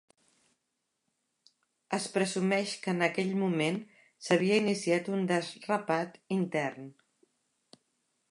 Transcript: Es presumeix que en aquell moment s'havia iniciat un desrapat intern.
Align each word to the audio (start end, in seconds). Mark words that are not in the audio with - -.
Es 1.97 2.07
presumeix 2.15 2.71
que 2.85 2.89
en 2.95 3.07
aquell 3.07 3.29
moment 3.41 3.77
s'havia 4.29 4.57
iniciat 4.63 5.11
un 5.19 5.29
desrapat 5.33 6.17
intern. 6.39 6.89